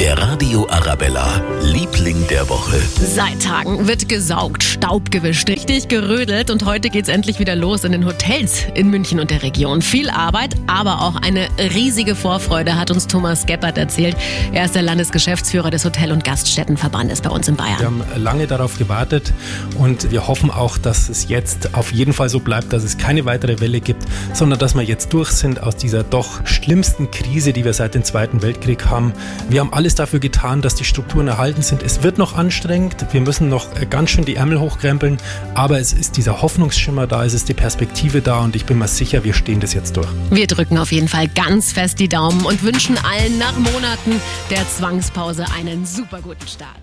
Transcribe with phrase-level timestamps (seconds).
[0.00, 2.76] Der Radio Arabella, Liebling der Woche.
[2.96, 7.92] Seit Tagen wird gesaugt, Staub gewischt, richtig gerödelt und heute geht's endlich wieder los in
[7.92, 9.82] den Hotels in München und der Region.
[9.82, 14.16] Viel Arbeit, aber auch eine riesige Vorfreude, hat uns Thomas Geppert erzählt.
[14.52, 17.78] Er ist der Landesgeschäftsführer des Hotel- und Gaststättenverbandes bei uns in Bayern.
[17.78, 19.32] Wir haben lange darauf gewartet
[19.78, 23.26] und wir hoffen auch, dass es jetzt auf jeden Fall so bleibt, dass es keine
[23.26, 24.02] weitere Welle gibt,
[24.32, 28.02] sondern dass wir jetzt durch sind aus dieser doch schlimmsten Krise, die wir seit dem
[28.02, 29.12] Zweiten Weltkrieg haben.
[29.48, 31.82] Wir haben alles dafür getan, dass die Strukturen erhalten sind.
[31.82, 35.18] Es wird noch anstrengend, wir müssen noch ganz schön die Ärmel hochkrempeln,
[35.52, 38.88] aber es ist dieser Hoffnungsschimmer da, es ist die Perspektive da und ich bin mir
[38.88, 40.08] sicher, wir stehen das jetzt durch.
[40.30, 44.66] Wir drücken auf jeden Fall ganz fest die Daumen und wünschen allen nach Monaten der
[44.66, 46.70] Zwangspause einen super guten Start.